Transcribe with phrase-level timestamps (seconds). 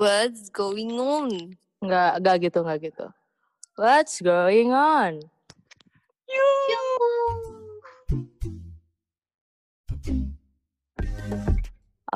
[0.00, 1.60] What's going on?
[1.84, 3.06] Nggak, nggak gitu, nggak gitu.
[3.76, 5.20] What's going on?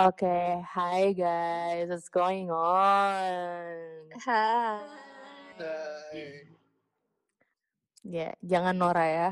[0.00, 3.76] Oke, hi guys, what's going on?
[4.16, 4.80] Hai.
[8.00, 9.30] Ya, jangan Nora ya.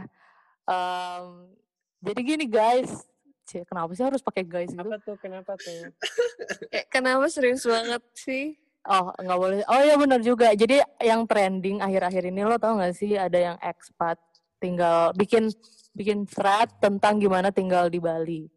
[0.68, 1.56] Em,
[2.04, 3.00] jadi gini guys,
[3.52, 4.80] Cie, kenapa sih harus pakai guys gitu?
[4.80, 5.16] Apa tuh?
[5.20, 5.92] Kenapa tuh?
[6.72, 8.56] Eh, kenapa serius banget sih?
[8.88, 9.56] Oh, nggak boleh.
[9.68, 10.56] Oh iya benar juga.
[10.56, 14.16] Jadi yang trending akhir-akhir ini lo tau gak sih ada yang expat
[14.56, 15.52] tinggal bikin
[15.92, 18.48] bikin thread tentang gimana tinggal di Bali.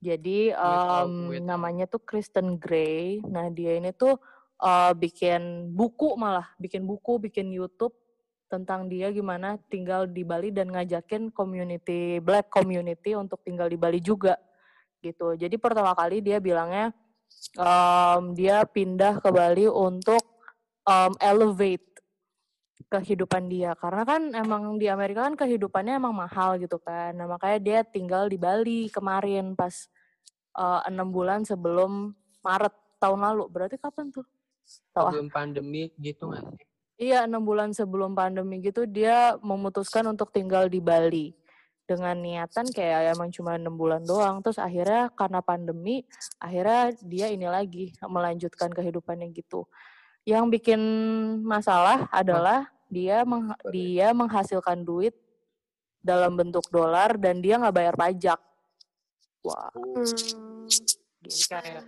[0.00, 1.36] Jadi tahu.
[1.44, 3.20] namanya tuh Kristen Gray.
[3.28, 4.16] Nah dia ini tuh
[4.64, 7.94] eh, bikin buku malah, bikin buku, bikin YouTube
[8.52, 13.96] tentang dia gimana tinggal di Bali dan ngajakin community Black community untuk tinggal di Bali
[14.04, 14.36] juga
[15.00, 15.32] gitu.
[15.32, 16.92] Jadi pertama kali dia bilangnya
[17.56, 20.20] em, dia pindah ke Bali untuk
[20.84, 21.88] em, elevate
[22.92, 27.58] kehidupan dia karena kan emang di Amerika kan kehidupannya emang mahal gitu kan nah makanya
[27.64, 29.88] dia tinggal di Bali kemarin pas
[30.60, 32.12] eh, enam bulan sebelum
[32.44, 34.28] Maret tahun lalu berarti kapan tuh
[34.92, 35.12] Tahu ah.
[35.12, 36.71] Sebelum pandemi gitu nggak?
[37.02, 41.34] Iya, enam bulan sebelum pandemi gitu dia memutuskan untuk tinggal di Bali
[41.82, 44.38] dengan niatan kayak emang cuma enam bulan doang.
[44.38, 46.06] Terus akhirnya karena pandemi,
[46.38, 49.66] akhirnya dia ini lagi melanjutkan kehidupannya gitu.
[50.22, 50.80] Yang bikin
[51.42, 55.18] masalah adalah dia meng- dia menghasilkan duit
[55.98, 58.38] dalam bentuk dolar dan dia nggak bayar pajak.
[59.42, 60.78] Wah, Hmm.
[61.22, 61.82] Jadi kayak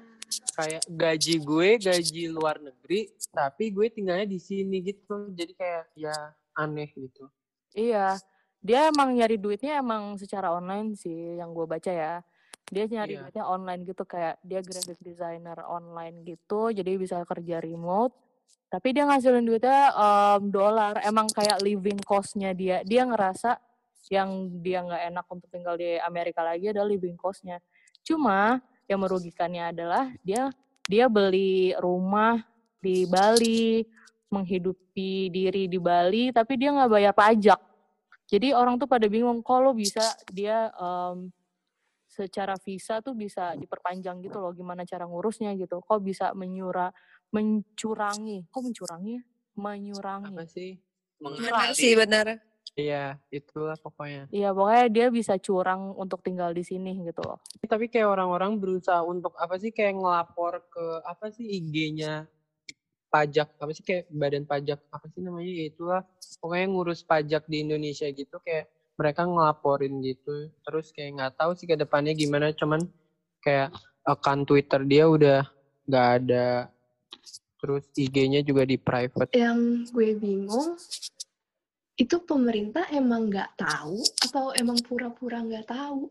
[0.54, 5.30] kayak gaji gue gaji luar negeri, tapi gue tinggalnya di sini gitu.
[5.30, 6.14] Jadi kayak ya
[6.54, 7.26] aneh gitu.
[7.74, 8.16] Iya,
[8.62, 12.22] dia emang nyari duitnya emang secara online sih yang gue baca ya.
[12.70, 13.20] Dia nyari Iya.
[13.26, 18.14] duitnya online gitu kayak dia graphic designer online gitu, jadi bisa kerja remote.
[18.72, 20.98] Tapi dia ngasilin duitnya em, dolar.
[21.06, 22.82] Emang kayak living cost-nya dia.
[22.82, 23.60] Dia ngerasa
[24.10, 27.62] yang dia nggak enak untuk tinggal di Amerika lagi adalah living cost-nya.
[28.02, 28.58] Cuma
[28.88, 30.52] yang merugikannya adalah dia
[30.84, 32.44] dia beli rumah
[32.84, 33.80] di Bali,
[34.28, 37.60] menghidupi diri di Bali, tapi dia nggak bayar pajak.
[38.28, 41.32] Jadi orang tuh pada bingung, kalau bisa dia em,
[42.04, 45.80] secara visa tuh bisa diperpanjang gitu loh, gimana cara ngurusnya gitu.
[45.80, 46.92] Kok bisa menyura,
[47.32, 49.22] mencurangi, kok mencurangi ya?
[49.56, 50.34] Menyurangi.
[50.36, 50.76] Apa sih?
[51.16, 52.36] Benar sih, benar.
[52.74, 54.26] Iya, itulah pokoknya.
[54.32, 57.38] Iya, pokoknya dia bisa curang untuk tinggal di sini gitu loh.
[57.62, 62.26] Tapi kayak orang-orang berusaha untuk apa sih kayak ngelapor ke apa sih IG-nya
[63.14, 66.02] pajak apa sih kayak badan pajak apa sih namanya ya itulah
[66.42, 68.66] pokoknya ngurus pajak di Indonesia gitu kayak
[68.98, 72.82] mereka ngelaporin gitu terus kayak nggak tahu sih ke depannya gimana cuman
[73.38, 73.70] kayak
[74.02, 75.46] account Twitter dia udah
[75.86, 76.74] nggak ada
[77.62, 80.74] terus IG-nya juga di private yang gue bingung
[81.94, 86.10] itu pemerintah emang nggak tahu atau emang pura-pura nggak tahu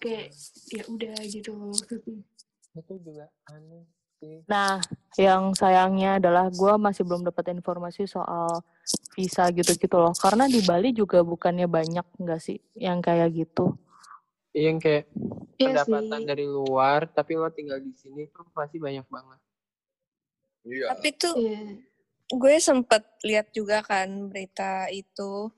[0.00, 0.32] kayak
[0.72, 2.24] ya udah gitu loh maksudnya
[2.72, 3.84] itu juga aneh
[4.16, 4.80] sih Nah,
[5.20, 8.64] yang sayangnya adalah gue masih belum dapat informasi soal
[9.14, 10.12] visa gitu-gitu loh.
[10.12, 13.76] Karena di Bali juga bukannya banyak nggak sih yang kayak gitu.
[14.50, 15.04] Iya, yang kayak
[15.60, 16.28] Iya pendapatan sih.
[16.28, 19.40] dari luar tapi lo tinggal di sini tuh pasti banyak banget
[20.66, 20.86] Iya.
[20.92, 21.60] Tapi tuh Iya.
[22.30, 25.50] Gue sempet lihat juga kan berita itu.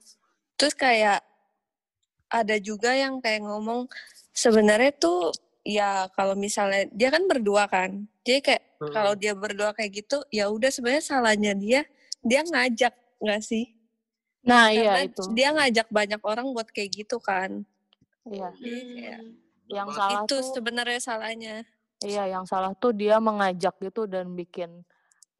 [0.57, 1.21] Terus kayak
[2.29, 3.85] ada juga yang kayak ngomong
[4.33, 5.29] sebenarnya tuh
[5.61, 8.09] ya kalau misalnya dia kan berdua kan.
[8.25, 8.91] Jadi kayak Hmm.
[8.91, 11.87] kalau dia berdua kayak gitu ya udah sebenarnya salahnya dia
[12.19, 12.91] dia ngajak
[13.23, 13.71] nggak sih?
[14.43, 15.23] Nah, Karena iya itu.
[15.31, 17.63] dia ngajak banyak orang buat kayak gitu kan.
[18.27, 18.51] Iya.
[18.59, 19.19] Jadi kayak
[19.71, 21.55] Yang salah itu tuh sebenarnya salahnya.
[22.03, 24.83] Iya, yang salah tuh dia mengajak gitu dan bikin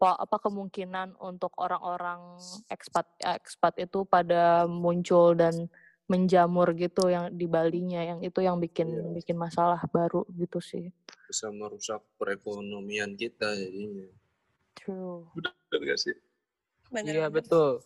[0.03, 2.35] po- apa kemungkinan untuk orang-orang
[2.67, 5.71] ekspat ekspat itu pada muncul dan
[6.03, 9.15] menjamur gitu yang di Balinya yang itu yang bikin Iya.
[9.15, 10.91] bikin masalah baru gitu sih.
[11.23, 14.05] bisa merusak perekonomian kita jadinya.
[14.75, 15.25] True.
[15.33, 16.13] Benar gak sih?
[16.93, 17.79] Iya betul.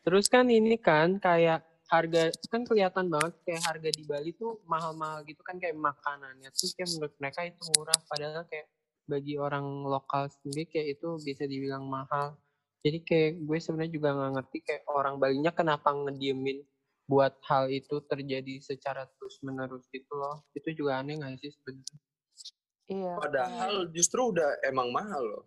[0.00, 5.22] Terus kan ini kan kayak harga kan kelihatan banget kayak harga di Bali tuh mahal-mahal
[5.22, 8.66] gitu kan kayak makanannya tuh kayak menurut mereka itu murah padahal kayak
[9.10, 12.38] bagi orang lokal sendiri kayak itu bisa dibilang mahal.
[12.86, 16.62] Jadi kayak gue sebenarnya juga nggak ngerti kayak orang Balinya kenapa ngediemin
[17.10, 20.46] buat hal itu terjadi secara terus menerus gitu loh.
[20.54, 21.98] Itu juga aneh nggak sih sebenarnya?
[22.90, 23.12] Iya.
[23.18, 25.44] Padahal justru udah emang mahal loh.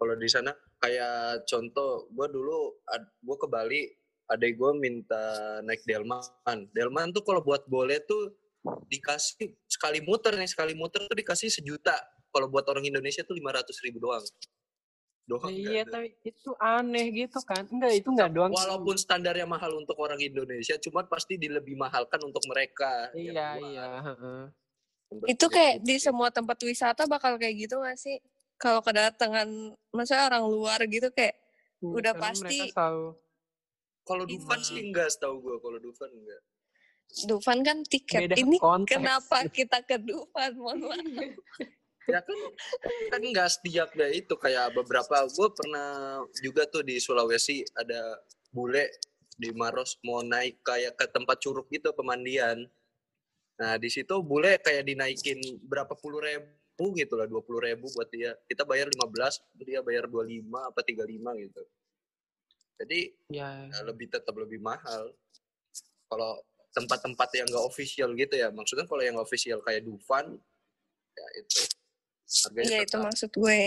[0.00, 2.80] Kalau di sana kayak contoh, gue dulu
[3.20, 3.84] gue ke Bali,
[4.32, 6.24] adek gue minta naik delman.
[6.72, 11.96] Delman tuh kalau buat boleh tuh dikasih sekali muter nih sekali muter tuh dikasih sejuta.
[12.30, 14.22] kalau buat orang Indonesia tuh 500 ribu doang.
[15.26, 15.50] Doang.
[15.50, 15.98] Iya, kan?
[15.98, 17.66] tapi itu aneh gitu kan.
[17.66, 18.54] Enggak, itu enggak doang.
[18.54, 23.10] Walaupun standarnya mahal untuk orang Indonesia, cuman pasti dilebih mahalkan untuk mereka.
[23.18, 24.42] yang Iya, iya, heeh.
[25.26, 26.06] Itu kayak di Gitu.
[26.06, 28.22] semua tempat wisata bakal kayak gitu gak sih?
[28.54, 29.48] Kalau kedatangan,
[29.90, 31.34] maksudnya orang luar gitu kayak
[31.80, 32.70] Iya, Udah pasti-
[34.06, 35.56] Kalau Dufan sih enggak setahu gue.
[35.58, 36.40] Kalau Dufan enggak.
[37.26, 38.30] Dufan kan tiket.
[38.30, 38.94] beda Ini konteks.
[38.96, 40.54] kenapa kita ke Dufan?
[40.56, 40.80] Mohon
[41.14, 41.34] maaf.
[42.08, 42.38] Ya kan
[43.14, 48.18] kan enggak setiap ya itu kayak beberapa gue pernah juga tuh di Sulawesi ada
[48.50, 48.90] bule
[49.38, 52.66] di Maros mau naik kayak ke tempat curug gitu pemandian.
[53.62, 58.08] Nah di situ bule kayak dinaikin berapa puluh ribu gitu lah dua puluh ribu buat
[58.10, 58.34] dia.
[58.48, 61.62] Kita bayar 15, dia bayar 25 apa 35 gitu.
[62.80, 65.12] Jadi Ya, ya lebih tetap lebih mahal.
[66.10, 70.38] Kalau tempat-tempat yang enggak official gitu ya, maksudnya kalau yang official kayak Dufan,
[71.14, 71.60] ya itu
[72.46, 73.62] harganya Iya itu maksud gue.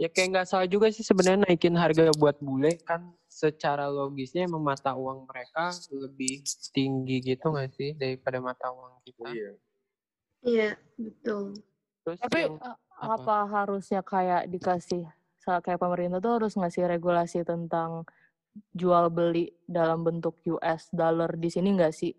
[0.00, 4.64] ya kayak nggak salah juga sih sebenarnya naikin harga buat bule kan secara logisnya emang
[4.64, 6.40] mata uang mereka lebih
[6.72, 9.28] tinggi gitu nggak sih daripada mata uang kita.
[9.28, 9.52] Iya.
[10.40, 11.60] Iya, betul.
[12.00, 13.20] Terus Tapi yang uh, apa?
[13.20, 13.36] apa?
[13.60, 15.04] harusnya kayak dikasih
[15.44, 18.06] kayak pemerintah tuh harus ngasih regulasi tentang
[18.74, 22.12] jual beli dalam bentuk US dollar di sini nggak sih?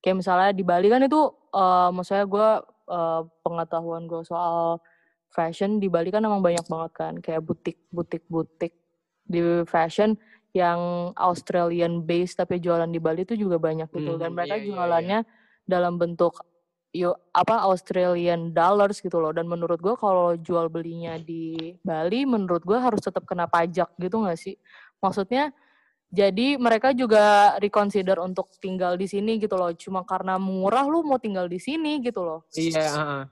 [0.00, 1.20] Kayak misalnya di Bali kan itu,
[1.54, 2.48] uh, maksudnya gue
[2.90, 4.78] uh, pengetahuan gue soal
[5.30, 8.72] fashion di Bali kan emang banyak banget kan kayak butik butik butik
[9.26, 10.14] di fashion
[10.56, 14.62] yang Australian based tapi jualan di Bali itu juga banyak gitu dan Hmm, mereka iya,
[14.62, 14.68] iya, iya.
[14.72, 15.18] jualannya
[15.68, 16.40] dalam bentuk
[16.96, 22.64] yo apa Australian dollars gitu loh dan menurut gue kalau jual belinya di Bali menurut
[22.64, 24.56] gue harus tetap kena pajak gitu nggak sih
[25.04, 25.52] maksudnya
[26.10, 31.18] jadi mereka juga reconsider untuk tinggal di sini gitu loh cuma karena murah lu mau
[31.18, 33.22] tinggal di sini gitu loh Iya, heeh.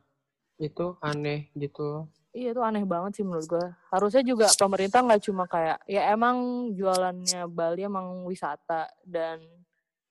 [0.71, 2.06] itu aneh gitu.
[2.35, 3.67] Iya itu aneh banget sih menurut gue.
[3.94, 9.38] Harusnya juga pemerintah nggak cuma kayak ya emang jualannya Bali emang wisata dan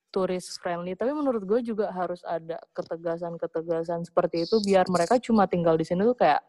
[0.07, 5.74] turis friendly, tapi menurut gue juga harus ada ketegasan-ketegasan seperti itu biar mereka cuma tinggal
[5.74, 6.39] di sini tuh kayak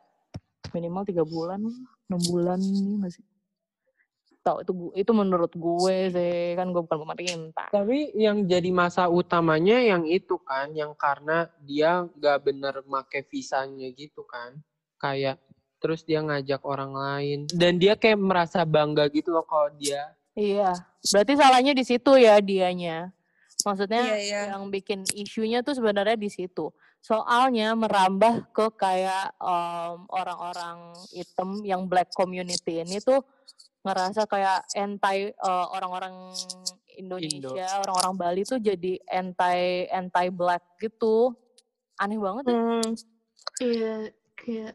[0.76, 1.64] minimal tiga bulan,
[2.06, 3.24] enam bulan nih masih.
[4.44, 7.72] Tahu itu itu menurut gue sih kan gue bukan pemerintah.
[7.72, 13.88] Tapi yang jadi masa utamanya yang itu kan, yang karena dia nggak bener make visanya
[13.96, 14.60] gitu kan,
[15.00, 15.40] kayak
[15.80, 20.74] terus dia ngajak orang lain dan dia kayak merasa bangga gitu loh kalau dia Iya,
[21.14, 23.14] berarti salahnya di situ ya dianya.
[23.62, 24.42] Maksudnya Iya, iya.
[24.50, 26.74] yang bikin isunya tuh sebenarnya di situ.
[26.98, 33.22] Soalnya merambah ke kayak em, orang-orang hitam yang black community ini tuh
[33.84, 36.32] ngerasa kayak anti eh, orang-orang
[36.96, 41.36] Indonesia, orang-orang Bali tuh jadi anti anti black gitu.
[42.00, 42.54] Aneh banget ya.
[42.56, 42.90] Hmm,
[43.62, 43.94] Iya,
[44.34, 44.72] kayak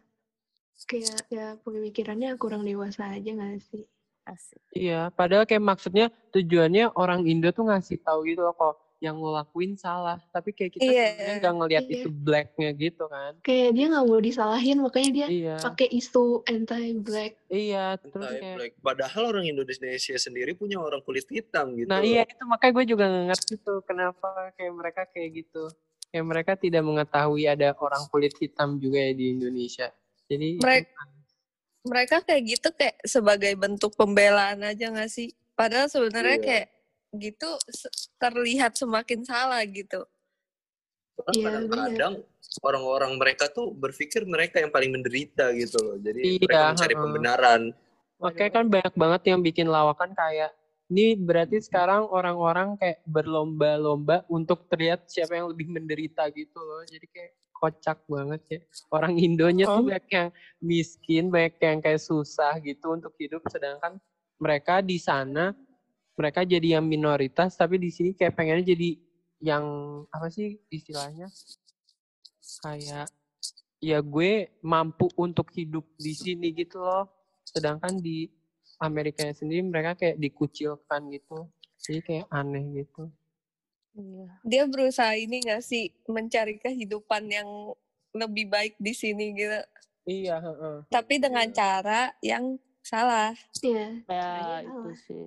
[0.87, 3.83] kayak ya pemikirannya kurang dewasa aja gak sih?
[4.23, 4.61] Asik.
[4.71, 9.31] Iya, padahal kayak maksudnya tujuannya orang Indo tuh ngasih tahu gitu loh kok yang lo
[9.31, 11.05] lakuin salah, tapi kayak kita Iya.
[11.07, 11.95] sebenarnya nggak ngelihat Iya.
[11.95, 13.31] itu blacknya gitu kan.
[13.39, 17.33] Kayak dia nggak mau disalahin, makanya dia Iya, pakai isu anti-black.
[17.47, 18.71] iya, terus Anti kayak black.
[18.77, 21.87] Padahal orang Indonesia sendiri punya orang kulit hitam gitu.
[21.87, 25.63] Nah iya itu makanya gue juga nggak ngerti tuh kenapa kayak mereka kayak gitu.
[26.09, 29.87] Kayak mereka tidak mengetahui ada orang kulit hitam juga ya di Indonesia.
[30.27, 30.99] Jadi Mereka
[31.79, 35.31] mereka kayak gitu kayak sebagai bentuk pembelaan aja gak sih?
[35.55, 36.43] Padahal sebenarnya Iya.
[36.43, 36.67] kayak
[37.15, 37.57] gitu
[38.21, 40.05] terlihat semakin salah gitu.
[41.35, 42.13] Iya, kadang-kadang
[42.63, 45.97] orang-orang mereka tuh berpikir mereka yang paling menderita gitu loh.
[45.99, 47.03] Jadi Iya, mereka mencari heeh.
[47.03, 47.61] pembenaran.
[48.19, 50.51] makanya kan banyak banget yang bikin lawakan kayak
[50.91, 56.83] ini berarti sekarang orang-orang kayak berlomba-lomba untuk terlihat siapa yang lebih menderita gitu loh.
[56.83, 58.59] Jadi kayak kocak banget ya.
[58.91, 59.87] Orang Indonya tuh Oh.
[59.87, 60.27] banyak yang
[60.59, 64.03] miskin, banyak yang kayak susah gitu untuk hidup sedangkan
[64.35, 65.55] mereka di sana
[66.19, 68.99] mereka jadi yang minoritas tapi di sini kayak pengennya jadi
[69.39, 69.63] yang
[70.11, 71.31] apa sih istilahnya
[72.59, 73.07] kayak
[73.79, 77.07] ya gue mampu untuk hidup di sini gitu loh
[77.47, 78.27] sedangkan di
[78.83, 81.47] Amerika sendiri mereka kayak dikucilkan gitu
[81.79, 83.07] jadi kayak aneh gitu
[83.99, 84.27] Iya.
[84.45, 87.73] Dia berusaha ini gak sih mencari kehidupan yang
[88.15, 89.59] lebih baik di sini gitu.
[90.07, 90.85] iya heeh.
[90.87, 93.35] Tapi dengan cara yang salah.
[93.61, 94.31] Iya, Ya
[94.65, 95.25] itu sih.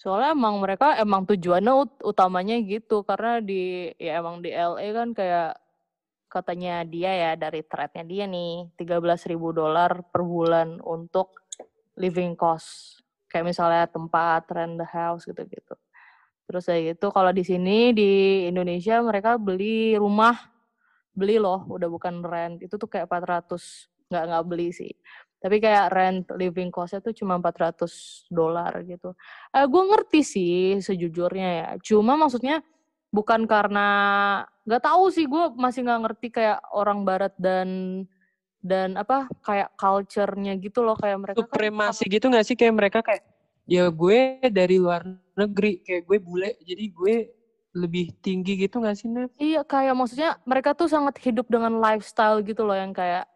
[0.00, 5.08] Soalnya emang mereka emang tujuannya ut- utamanya gitu karena di ya emang di LA kan
[5.12, 5.60] kayak
[6.32, 11.36] katanya dia ya dari threadnya dia nih 13.000 ribu dolar per bulan untuk
[12.00, 15.76] living cost kayak misalnya tempat rent the house gitu-gitu.
[16.48, 18.10] Terus kayak gitu kalau di sini di
[18.48, 20.34] Indonesia mereka beli rumah
[21.12, 22.64] beli loh, udah bukan rent.
[22.64, 24.90] Itu tuh kayak 400 nggak nggak beli sih.
[25.40, 29.16] Tapi kayak rent living cost-nya tuh cuma 400 dolar gitu.
[29.56, 31.68] Eh, gue ngerti sih sejujurnya ya.
[31.80, 32.60] Cuma maksudnya
[33.10, 33.88] bukan karena
[34.68, 37.68] nggak tahu sih gue masih nggak ngerti kayak orang barat dan
[38.60, 42.98] dan apa kayak culture-nya gitu loh kayak mereka kan Supremasi gitu gak sih kayak mereka
[43.00, 43.24] kayak
[43.64, 47.16] ya gue dari luar negeri kayak gue bule jadi gue
[47.70, 49.32] lebih tinggi gitu gak sih Nep?
[49.38, 53.29] Iya kayak maksudnya mereka tuh sangat hidup dengan lifestyle gitu loh yang kayak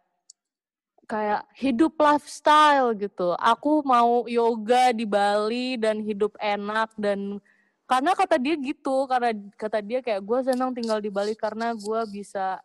[1.04, 3.36] kayak hidup lifestyle gitu.
[3.36, 7.38] Aku mau yoga di Bali dan hidup enak dan
[7.84, 12.00] karena kata dia gitu karena kata dia kayak gue senang tinggal di Bali karena gue
[12.08, 12.56] bisa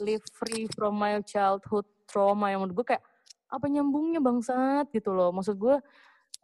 [0.00, 3.04] live free from my childhood trauma yang menurut gue kayak
[3.52, 5.28] apa nyambungnya bangsat gitu loh.
[5.28, 5.76] Maksud gue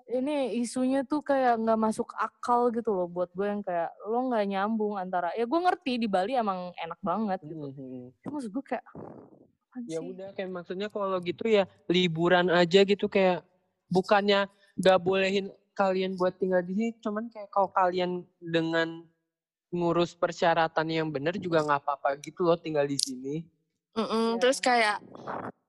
[0.08, 4.44] ini isunya tuh kayak nggak masuk akal gitu loh buat gue yang kayak lo nggak
[4.48, 7.72] nyambung antara ya gue ngerti di Bali emang enak banget gitu.
[8.20, 8.84] Cuma maksud gue kayak
[9.86, 10.08] Ya sih?
[10.10, 13.44] udah kayak maksudnya kalau gitu ya liburan aja gitu kayak
[13.92, 19.06] bukannya gak bolehin kalian buat tinggal di sini, cuman kayak kalau kalian dengan
[19.70, 23.46] ngurus persyaratan yang benar juga nggak apa-apa gitu loh tinggal di sini.
[23.94, 24.40] Mm-mm, Iya.
[24.42, 24.96] Terus kayak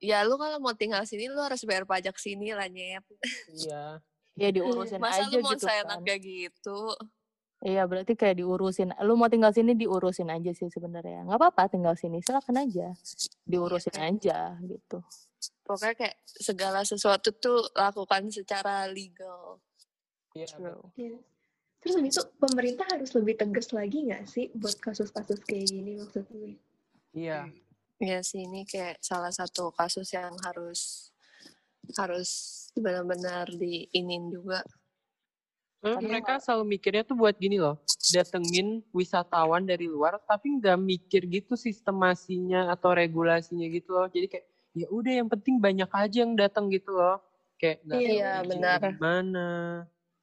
[0.02, 3.06] ya lu kalau mau tinggal sini lu harus bayar pajak sini lah nyet.
[3.54, 4.00] Iya.
[4.40, 6.08] Ya diurusin Masa aja lu mau gitu seenak kan.
[6.08, 6.80] kayak gitu?
[7.60, 8.96] Iya berarti kayak diurusin.
[9.04, 11.28] Lu mau tinggal sini diurusin aja sih sebenarnya.
[11.28, 12.96] Nggak apa-apa tinggal sini silakan aja.
[13.44, 15.04] Diurusin aja gitu.
[15.68, 19.60] Pokoknya kayak segala sesuatu tuh lakukan secara legal.
[20.32, 20.48] Iya.
[20.56, 20.88] True.
[20.96, 21.20] Ya.
[21.80, 26.28] Terus habis itu pemerintah harus lebih tegas lagi nggak sih buat kasus-kasus kayak gini maksud
[26.32, 26.56] gue?
[27.16, 27.52] Iya.
[28.00, 31.12] Ya sih ini kayak salah satu kasus yang harus
[32.00, 32.30] harus
[32.76, 34.64] benar-benar diinin juga.
[35.80, 37.80] Karena- mereka selalu mikirnya tuh buat gini loh,
[38.12, 44.12] datengin wisatawan dari luar, tapi nggak mikir gitu sistemasinya atau regulasinya gitu loh.
[44.12, 44.46] Jadi kayak
[44.76, 47.24] ya udah yang penting banyak aja yang datang gitu loh.
[47.56, 48.80] Kayak nggak Iya, benar.
[48.92, 49.48] Gimana,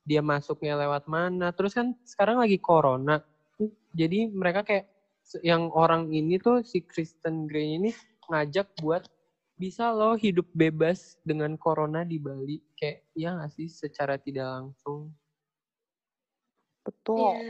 [0.05, 1.49] dia masuknya lewat mana.
[1.57, 3.25] Terus kan sekarang lagi corona,
[3.97, 4.93] jadi mereka kayak
[5.41, 7.91] yang orang ini tuh si Kristen Grey ini
[8.29, 9.09] ngajak buat
[9.57, 12.61] bisa loh hidup bebas dengan corona di Bali.
[12.77, 15.17] Kayak ya nggak sih secara tidak langsung.
[16.87, 17.35] Betul.
[17.35, 17.43] Iya.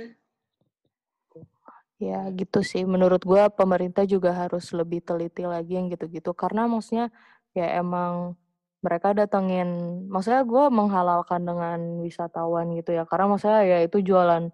[1.96, 2.84] Ya gitu sih.
[2.88, 6.32] Menurut gua pemerintah juga harus lebih teliti lagi yang gitu-gitu.
[6.32, 7.12] Karena maksudnya
[7.52, 8.36] ya emang
[8.84, 13.04] mereka datengin, maksudnya gua menghalalkan dengan wisatawan gitu ya.
[13.08, 14.48] Karena maksudnya ya itu jualan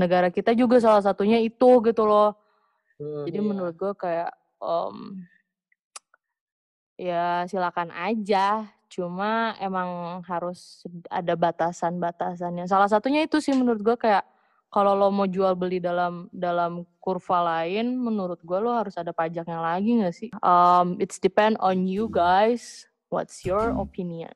[0.00, 2.36] negara kita juga salah satunya itu gitu loh.
[2.98, 3.46] Jadi Iya.
[3.46, 5.26] menurut gue kayak em,
[6.98, 12.64] ya silakan aja cuma emang harus ada batasan-batasannya.
[12.64, 14.24] Salah satunya itu sih menurut gue kayak
[14.68, 19.60] kalau lo mau jual beli dalam dalam kurva lain, menurut gue lo harus ada pajaknya
[19.60, 20.28] lagi nggak sih?
[20.44, 22.84] Um, it's depend on you guys.
[23.08, 24.32] What's your opinion?